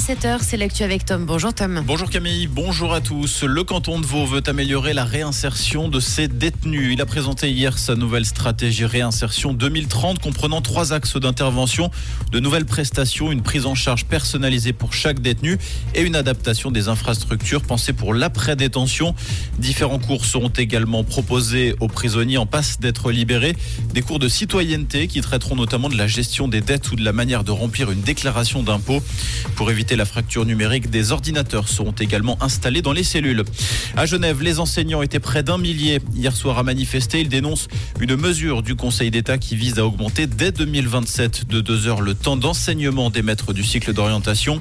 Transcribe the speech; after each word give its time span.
7h, 0.00 0.38
c'est 0.40 0.56
l'actu 0.56 0.82
avec 0.82 1.04
Tom. 1.04 1.26
Bonjour 1.26 1.52
Tom. 1.52 1.82
Bonjour 1.86 2.08
Camille, 2.08 2.46
bonjour 2.46 2.94
à 2.94 3.02
tous. 3.02 3.42
Le 3.42 3.64
canton 3.64 4.00
de 4.00 4.06
Vaud 4.06 4.24
veut 4.24 4.40
améliorer 4.46 4.94
la 4.94 5.04
réinsertion 5.04 5.88
de 5.88 6.00
ses 6.00 6.26
détenus. 6.26 6.94
Il 6.94 7.02
a 7.02 7.06
présenté 7.06 7.50
hier 7.50 7.76
sa 7.76 7.96
nouvelle 7.96 8.24
stratégie 8.24 8.86
réinsertion 8.86 9.52
2030 9.52 10.18
comprenant 10.18 10.62
trois 10.62 10.94
axes 10.94 11.18
d'intervention, 11.18 11.90
de 12.32 12.40
nouvelles 12.40 12.64
prestations, 12.64 13.30
une 13.30 13.42
prise 13.42 13.66
en 13.66 13.74
charge 13.74 14.06
personnalisée 14.06 14.72
pour 14.72 14.94
chaque 14.94 15.20
détenu 15.20 15.58
et 15.94 16.00
une 16.00 16.16
adaptation 16.16 16.70
des 16.70 16.88
infrastructures 16.88 17.60
pensées 17.60 17.92
pour 17.92 18.14
l'après-détention. 18.14 19.14
Différents 19.58 19.98
cours 19.98 20.24
seront 20.24 20.52
également 20.56 21.04
proposés 21.04 21.74
aux 21.78 21.88
prisonniers 21.88 22.38
en 22.38 22.46
passe 22.46 22.80
d'être 22.80 23.12
libérés. 23.12 23.54
Des 23.92 24.00
cours 24.00 24.18
de 24.18 24.28
citoyenneté 24.28 25.08
qui 25.08 25.20
traiteront 25.20 25.56
notamment 25.56 25.90
de 25.90 25.98
la 25.98 26.06
gestion 26.06 26.48
des 26.48 26.62
dettes 26.62 26.90
ou 26.90 26.96
de 26.96 27.04
la 27.04 27.12
manière 27.12 27.44
de 27.44 27.50
remplir 27.50 27.90
une 27.90 28.00
déclaration 28.00 28.62
d'impôt. 28.62 29.02
Pour 29.56 29.70
éviter 29.70 29.89
la 29.96 30.04
fracture 30.04 30.44
numérique, 30.44 30.90
des 30.90 31.12
ordinateurs 31.12 31.68
seront 31.68 31.92
également 31.92 32.36
installés 32.42 32.82
dans 32.82 32.92
les 32.92 33.02
cellules. 33.02 33.44
À 33.96 34.06
Genève, 34.06 34.42
les 34.42 34.60
enseignants 34.60 35.02
étaient 35.02 35.20
près 35.20 35.42
d'un 35.42 35.58
millier 35.58 36.00
hier 36.14 36.34
soir 36.34 36.58
à 36.58 36.62
manifester. 36.62 37.20
Ils 37.20 37.28
dénoncent 37.28 37.68
une 38.00 38.16
mesure 38.16 38.62
du 38.62 38.76
Conseil 38.76 39.10
d'État 39.10 39.38
qui 39.38 39.56
vise 39.56 39.78
à 39.78 39.86
augmenter 39.86 40.26
dès 40.26 40.52
2027 40.52 41.48
de 41.48 41.60
deux 41.60 41.88
heures 41.88 42.00
le 42.00 42.14
temps 42.14 42.36
d'enseignement 42.36 43.10
des 43.10 43.22
maîtres 43.22 43.52
du 43.52 43.64
cycle 43.64 43.92
d'orientation. 43.92 44.60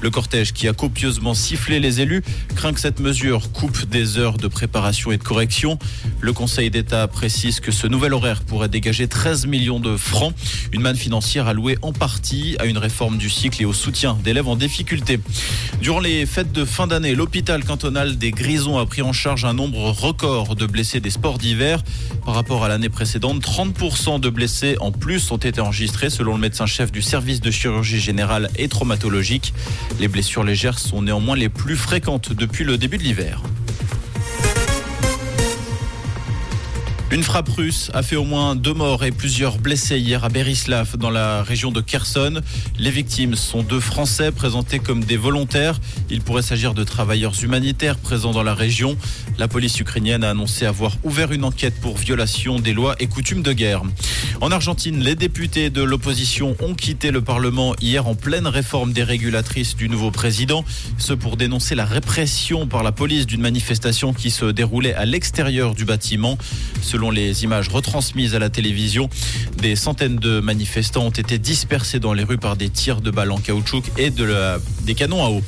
Le 0.00 0.10
cortège 0.10 0.52
qui 0.52 0.68
a 0.68 0.72
copieusement 0.72 1.34
sifflé 1.34 1.80
les 1.80 2.00
élus 2.00 2.22
craint 2.54 2.72
que 2.72 2.80
cette 2.80 3.00
mesure 3.00 3.52
coupe 3.52 3.86
des 3.88 4.18
heures 4.18 4.38
de 4.38 4.48
préparation 4.48 5.10
et 5.12 5.16
de 5.16 5.22
correction. 5.22 5.78
Le 6.20 6.32
Conseil 6.32 6.70
d'État 6.70 7.08
précise 7.08 7.60
que 7.60 7.72
ce 7.72 7.86
nouvel 7.86 8.14
horaire 8.14 8.42
pourrait 8.42 8.68
dégager 8.68 9.08
13 9.08 9.46
millions 9.46 9.80
de 9.80 9.96
francs, 9.96 10.34
une 10.72 10.82
manne 10.82 10.96
financière 10.96 11.46
allouée 11.46 11.78
en 11.82 11.92
partie 11.92 12.56
à 12.58 12.66
une 12.66 12.78
réforme 12.78 13.18
du 13.18 13.30
cycle 13.30 13.62
et 13.62 13.64
au 13.64 13.72
soutien 13.72 14.18
d'élèves 14.22 14.48
en 14.48 14.56
difficulté. 14.56 14.65
Durant 15.80 16.00
les 16.00 16.26
fêtes 16.26 16.52
de 16.52 16.64
fin 16.64 16.86
d'année, 16.86 17.14
l'hôpital 17.14 17.64
cantonal 17.64 18.16
des 18.18 18.30
Grisons 18.30 18.78
a 18.78 18.86
pris 18.86 19.02
en 19.02 19.12
charge 19.12 19.44
un 19.44 19.54
nombre 19.54 19.90
record 19.90 20.56
de 20.56 20.66
blessés 20.66 21.00
des 21.00 21.10
sports 21.10 21.38
d'hiver. 21.38 21.82
Par 22.24 22.34
rapport 22.34 22.64
à 22.64 22.68
l'année 22.68 22.88
précédente, 22.88 23.42
30% 23.42 24.20
de 24.20 24.28
blessés 24.28 24.76
en 24.80 24.92
plus 24.92 25.30
ont 25.30 25.36
été 25.36 25.60
enregistrés 25.60 26.10
selon 26.10 26.34
le 26.34 26.40
médecin-chef 26.40 26.90
du 26.90 27.02
service 27.02 27.40
de 27.40 27.50
chirurgie 27.50 28.00
générale 28.00 28.50
et 28.56 28.68
traumatologique. 28.68 29.54
Les 30.00 30.08
blessures 30.08 30.44
légères 30.44 30.78
sont 30.78 31.02
néanmoins 31.02 31.36
les 31.36 31.48
plus 31.48 31.76
fréquentes 31.76 32.32
depuis 32.32 32.64
le 32.64 32.78
début 32.78 32.98
de 32.98 33.02
l'hiver. 33.04 33.40
Une 37.12 37.22
frappe 37.22 37.48
russe 37.50 37.88
a 37.94 38.02
fait 38.02 38.16
au 38.16 38.24
moins 38.24 38.56
deux 38.56 38.74
morts 38.74 39.04
et 39.04 39.12
plusieurs 39.12 39.58
blessés 39.58 40.00
hier 40.00 40.24
à 40.24 40.28
Berislav, 40.28 40.96
dans 40.96 41.08
la 41.08 41.44
région 41.44 41.70
de 41.70 41.80
Kherson. 41.80 42.40
Les 42.80 42.90
victimes 42.90 43.36
sont 43.36 43.62
deux 43.62 43.78
Français 43.78 44.32
présentés 44.32 44.80
comme 44.80 45.04
des 45.04 45.16
volontaires. 45.16 45.78
Il 46.10 46.20
pourrait 46.20 46.42
s'agir 46.42 46.74
de 46.74 46.82
travailleurs 46.82 47.34
humanitaires 47.44 47.96
présents 47.96 48.32
dans 48.32 48.42
la 48.42 48.54
région. 48.54 48.96
La 49.38 49.46
police 49.46 49.78
ukrainienne 49.78 50.24
a 50.24 50.30
annoncé 50.30 50.66
avoir 50.66 50.96
ouvert 51.04 51.30
une 51.30 51.44
enquête 51.44 51.80
pour 51.80 51.96
violation 51.96 52.58
des 52.58 52.72
lois 52.72 52.96
et 52.98 53.06
coutumes 53.06 53.42
de 53.42 53.52
guerre. 53.52 53.82
En 54.40 54.50
Argentine, 54.50 54.98
les 54.98 55.14
députés 55.14 55.70
de 55.70 55.82
l'opposition 55.82 56.56
ont 56.60 56.74
quitté 56.74 57.12
le 57.12 57.22
Parlement 57.22 57.76
hier 57.80 58.08
en 58.08 58.16
pleine 58.16 58.48
réforme 58.48 58.92
des 58.92 59.04
régulatrices 59.04 59.76
du 59.76 59.88
nouveau 59.88 60.10
président. 60.10 60.64
Ce 60.98 61.12
pour 61.12 61.36
dénoncer 61.36 61.76
la 61.76 61.84
répression 61.84 62.66
par 62.66 62.82
la 62.82 62.90
police 62.90 63.26
d'une 63.26 63.42
manifestation 63.42 64.12
qui 64.12 64.32
se 64.32 64.46
déroulait 64.46 64.94
à 64.94 65.04
l'extérieur 65.04 65.76
du 65.76 65.84
bâtiment. 65.84 66.36
Selon 66.96 67.10
les 67.10 67.44
images 67.44 67.68
retransmises 67.68 68.34
à 68.34 68.38
la 68.38 68.48
télévision, 68.48 69.10
des 69.58 69.76
centaines 69.76 70.16
de 70.16 70.40
manifestants 70.40 71.04
ont 71.04 71.10
été 71.10 71.36
dispersés 71.36 72.00
dans 72.00 72.14
les 72.14 72.24
rues 72.24 72.38
par 72.38 72.56
des 72.56 72.70
tirs 72.70 73.02
de 73.02 73.10
balles 73.10 73.32
en 73.32 73.36
caoutchouc 73.36 73.82
et 73.98 74.08
de 74.08 74.24
la, 74.24 74.56
des 74.80 74.94
canons 74.94 75.22
à 75.22 75.28
eau. 75.28 75.42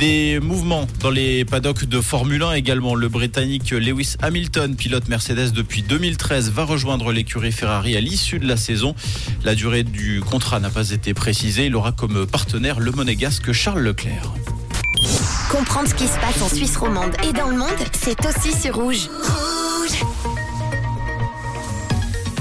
Des 0.00 0.40
mouvements 0.40 0.88
dans 0.98 1.10
les 1.10 1.44
paddocks 1.44 1.84
de 1.84 2.00
Formule 2.00 2.42
1 2.42 2.54
également. 2.54 2.96
Le 2.96 3.08
Britannique 3.08 3.70
Lewis 3.70 4.16
Hamilton, 4.22 4.74
pilote 4.74 5.06
Mercedes 5.06 5.52
depuis 5.52 5.82
2013, 5.82 6.50
va 6.50 6.64
rejoindre 6.64 7.12
l'écurie 7.12 7.52
Ferrari 7.52 7.96
à 7.96 8.00
l'issue 8.00 8.40
de 8.40 8.48
la 8.48 8.56
saison. 8.56 8.96
La 9.44 9.54
durée 9.54 9.84
du 9.84 10.20
contrat 10.20 10.58
n'a 10.58 10.70
pas 10.70 10.90
été 10.90 11.14
précisée. 11.14 11.66
Il 11.66 11.76
aura 11.76 11.92
comme 11.92 12.26
partenaire 12.26 12.80
le 12.80 12.90
monégasque 12.90 13.52
Charles 13.52 13.82
Leclerc. 13.82 14.32
Comprendre 15.48 15.88
ce 15.88 15.94
qui 15.94 16.08
se 16.08 16.18
passe 16.18 16.42
en 16.42 16.48
Suisse 16.48 16.76
romande 16.76 17.14
et 17.22 17.32
dans 17.32 17.46
le 17.46 17.56
monde, 17.56 17.68
c'est 17.92 18.18
aussi 18.26 18.50
sur 18.60 18.74
Rouge. 18.74 19.08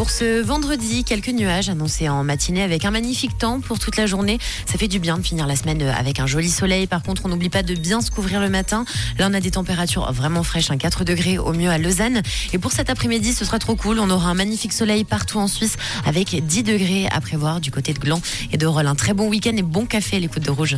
Pour 0.01 0.09
ce 0.09 0.41
vendredi, 0.41 1.03
quelques 1.03 1.29
nuages 1.29 1.69
annoncés 1.69 2.09
en 2.09 2.23
matinée 2.23 2.63
avec 2.63 2.85
un 2.85 2.89
magnifique 2.89 3.37
temps 3.37 3.59
pour 3.59 3.77
toute 3.77 3.97
la 3.97 4.07
journée. 4.07 4.39
Ça 4.65 4.79
fait 4.79 4.87
du 4.87 4.97
bien 4.97 5.19
de 5.19 5.21
finir 5.21 5.45
la 5.45 5.55
semaine 5.55 5.79
avec 5.83 6.19
un 6.19 6.25
joli 6.25 6.49
soleil. 6.49 6.87
Par 6.87 7.03
contre, 7.03 7.21
on 7.25 7.29
n'oublie 7.29 7.51
pas 7.51 7.61
de 7.61 7.75
bien 7.75 8.01
se 8.01 8.09
couvrir 8.09 8.39
le 8.39 8.49
matin. 8.49 8.83
Là, 9.19 9.27
on 9.29 9.33
a 9.35 9.39
des 9.39 9.51
températures 9.51 10.11
vraiment 10.11 10.41
fraîches, 10.41 10.71
un 10.71 10.77
4 10.77 11.03
degrés 11.03 11.37
au 11.37 11.53
mieux 11.53 11.69
à 11.69 11.77
Lausanne. 11.77 12.23
Et 12.51 12.57
pour 12.57 12.71
cet 12.71 12.89
après-midi, 12.89 13.31
ce 13.31 13.45
sera 13.45 13.59
trop 13.59 13.75
cool. 13.75 13.99
On 13.99 14.09
aura 14.09 14.31
un 14.31 14.33
magnifique 14.33 14.73
soleil 14.73 15.03
partout 15.03 15.37
en 15.37 15.47
Suisse 15.47 15.77
avec 16.03 16.47
10 16.47 16.63
degrés 16.63 17.07
à 17.11 17.21
prévoir 17.21 17.61
du 17.61 17.69
côté 17.69 17.93
de 17.93 17.99
Gland 17.99 18.21
et 18.51 18.57
de 18.57 18.65
Roll. 18.65 18.87
Un 18.87 18.95
très 18.95 19.13
bon 19.13 19.27
week-end 19.29 19.55
et 19.55 19.61
bon 19.61 19.85
café 19.85 20.17
à 20.17 20.19
l'écoute 20.19 20.41
de 20.41 20.49
Rouge. 20.49 20.77